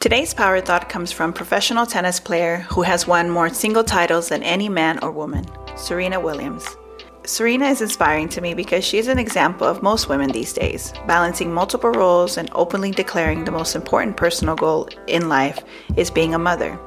Today's 0.00 0.32
power 0.32 0.60
thought 0.60 0.88
comes 0.88 1.10
from 1.10 1.32
professional 1.32 1.84
tennis 1.84 2.20
player 2.20 2.58
who 2.70 2.82
has 2.82 3.08
won 3.08 3.28
more 3.28 3.48
single 3.48 3.82
titles 3.82 4.28
than 4.28 4.42
any 4.42 4.68
man 4.68 5.02
or 5.02 5.10
woman, 5.10 5.44
Serena 5.76 6.20
Williams. 6.20 6.76
Serena 7.24 7.66
is 7.66 7.82
inspiring 7.82 8.28
to 8.28 8.40
me 8.40 8.54
because 8.54 8.84
she 8.84 8.98
is 8.98 9.08
an 9.08 9.18
example 9.18 9.66
of 9.66 9.82
most 9.82 10.08
women 10.08 10.30
these 10.30 10.52
days, 10.52 10.92
balancing 11.08 11.52
multiple 11.52 11.90
roles 11.90 12.36
and 12.36 12.48
openly 12.52 12.92
declaring 12.92 13.44
the 13.44 13.50
most 13.50 13.74
important 13.74 14.16
personal 14.16 14.54
goal 14.54 14.88
in 15.08 15.28
life 15.28 15.64
is 15.96 16.08
being 16.08 16.34
a 16.34 16.38
mother. 16.38 16.78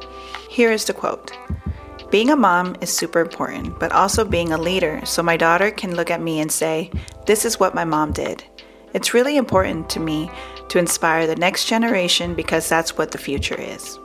Here 0.49 0.71
is 0.71 0.85
the 0.85 0.93
quote 0.93 1.37
Being 2.09 2.29
a 2.29 2.37
mom 2.37 2.77
is 2.79 2.90
super 2.90 3.20
important, 3.20 3.77
but 3.81 3.91
also 3.91 4.23
being 4.23 4.53
a 4.53 4.57
leader 4.57 5.01
so 5.03 5.21
my 5.21 5.35
daughter 5.35 5.71
can 5.71 5.98
look 5.98 6.09
at 6.09 6.21
me 6.21 6.40
and 6.40 6.49
say, 6.49 6.90
This 7.26 7.43
is 7.43 7.59
what 7.59 7.76
my 7.76 7.84
mom 7.84 8.13
did. 8.13 8.45
It's 8.93 9.13
really 9.13 9.35
important 9.35 9.90
to 9.91 9.99
me 9.99 10.32
to 10.70 10.79
inspire 10.79 11.27
the 11.27 11.35
next 11.35 11.65
generation 11.65 12.34
because 12.34 12.70
that's 12.70 12.98
what 12.98 13.12
the 13.12 13.17
future 13.17 13.59
is. 13.59 13.99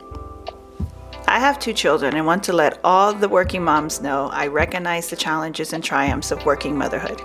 I 1.27 1.39
have 1.39 1.59
two 1.59 1.73
children 1.73 2.17
and 2.17 2.27
want 2.27 2.45
to 2.45 2.53
let 2.53 2.79
all 2.85 3.13
the 3.13 3.29
working 3.29 3.65
moms 3.65 4.03
know 4.03 4.29
I 4.29 4.47
recognize 4.47 5.09
the 5.09 5.17
challenges 5.17 5.73
and 5.73 5.83
triumphs 5.83 6.31
of 6.31 6.45
working 6.45 6.77
motherhood. 6.77 7.23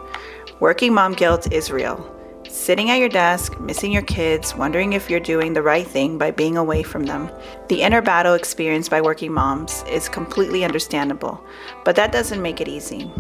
Working 0.60 0.94
mom 0.94 1.14
guilt 1.14 1.52
is 1.52 1.70
real. 1.70 2.16
Sitting 2.48 2.90
at 2.90 2.98
your 2.98 3.10
desk, 3.10 3.60
missing 3.60 3.92
your 3.92 4.02
kids, 4.02 4.56
wondering 4.56 4.94
if 4.94 5.10
you're 5.10 5.20
doing 5.20 5.54
the 5.54 5.62
right 5.62 5.86
thing 5.86 6.18
by 6.18 6.32
being 6.32 6.58
away 6.58 6.82
from 6.82 7.06
them. 7.06 7.30
The 7.68 7.82
inner 7.82 8.02
battle 8.02 8.34
experienced 8.34 8.90
by 8.90 9.02
working 9.02 9.32
moms 9.32 9.84
is 9.84 10.10
completely 10.10 10.64
understandable, 10.64 11.44
but 11.86 11.96
that 11.96 12.12
doesn't 12.12 12.42
make 12.42 12.60
it 12.60 12.68
easy. 12.68 13.12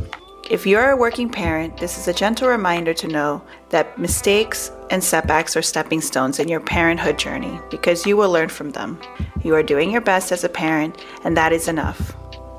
If 0.50 0.66
you're 0.66 0.90
a 0.90 0.98
working 0.98 1.30
parent, 1.30 1.78
this 1.78 1.98
is 2.00 2.08
a 2.08 2.14
gentle 2.14 2.48
reminder 2.48 2.94
to 2.96 3.08
know 3.08 3.44
that 3.70 4.00
mistakes 4.00 4.72
and 4.90 5.04
setbacks 5.04 5.56
are 5.56 5.62
stepping 5.62 6.02
stones 6.02 6.40
in 6.40 6.48
your 6.48 6.60
parenthood 6.60 7.18
journey 7.18 7.60
because 7.70 8.06
you 8.06 8.18
will 8.18 8.32
learn 8.32 8.50
from 8.50 8.72
them. 8.72 9.00
You 9.44 9.56
are 9.56 9.64
doing 9.64 9.92
your 9.92 10.02
best 10.02 10.32
as 10.32 10.44
a 10.44 10.50
parent, 10.50 11.04
and 11.24 11.38
that 11.38 11.54
is 11.54 11.68
enough. 11.68 12.16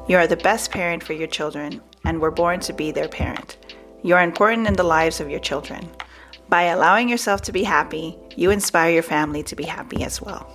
You 0.09 0.17
are 0.17 0.27
the 0.27 0.36
best 0.36 0.70
parent 0.70 1.03
for 1.03 1.12
your 1.12 1.28
children, 1.28 1.81
and 2.05 2.20
were 2.20 2.31
born 2.31 2.61
to 2.61 2.73
be 2.73 2.91
their 2.91 3.08
parent. 3.08 3.56
You 4.03 4.14
are 4.14 4.23
important 4.23 4.67
in 4.67 4.75
the 4.75 4.83
lives 4.83 5.20
of 5.20 5.31
your 5.31 5.41
children. 5.41 5.89
By 6.48 6.62
allowing 6.64 7.08
yourself 7.08 7.42
to 7.42 7.53
be 7.53 7.62
happy, 7.62 8.17
you 8.36 8.51
inspire 8.51 8.91
your 8.91 9.03
family 9.03 9.42
to 9.45 9.55
be 9.55 9.64
happy 9.64 10.03
as 10.03 10.20
well. 10.20 10.51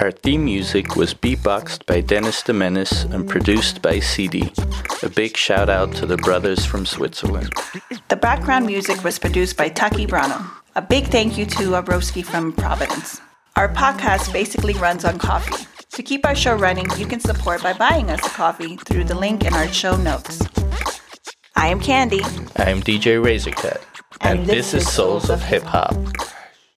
Our 0.00 0.10
theme 0.10 0.44
music 0.44 0.96
was 0.96 1.14
beatboxed 1.14 1.86
by 1.86 2.00
Dennis 2.00 2.42
de 2.42 2.52
Menace 2.52 3.04
and 3.04 3.28
produced 3.28 3.80
by 3.80 4.00
CD. 4.00 4.52
A 5.02 5.08
big 5.08 5.36
shout 5.36 5.68
out 5.68 5.92
to 5.96 6.06
the 6.06 6.16
brothers 6.16 6.64
from 6.64 6.86
Switzerland. 6.86 7.52
The 8.08 8.16
background 8.16 8.66
music 8.66 9.02
was 9.04 9.18
produced 9.18 9.56
by 9.56 9.68
Taki 9.68 10.06
Brano. 10.06 10.48
A 10.76 10.82
big 10.82 11.08
thank 11.08 11.36
you 11.36 11.46
to 11.46 11.70
Abroski 11.72 12.24
from 12.24 12.52
Providence. 12.52 13.20
Our 13.56 13.68
podcast 13.68 14.32
basically 14.32 14.74
runs 14.74 15.04
on 15.04 15.18
coffee. 15.18 15.66
To 15.92 16.02
keep 16.02 16.24
our 16.26 16.34
show 16.34 16.54
running, 16.56 16.86
you 16.96 17.06
can 17.06 17.20
support 17.20 17.62
by 17.62 17.72
buying 17.72 18.10
us 18.10 18.24
a 18.26 18.30
coffee 18.30 18.76
through 18.76 19.04
the 19.04 19.14
link 19.14 19.44
in 19.44 19.54
our 19.54 19.68
show 19.68 19.96
notes. 19.96 20.42
I 21.56 21.68
am 21.68 21.80
Candy. 21.80 22.22
I 22.56 22.70
am 22.70 22.80
DJ 22.80 23.22
Razorcut. 23.22 23.82
And, 24.20 24.40
and 24.40 24.48
this, 24.48 24.72
this, 24.72 24.82
is 24.82 24.92
Souls 24.92 25.30
of 25.30 25.42
Hip 25.42 25.62
Hop. 25.64 25.94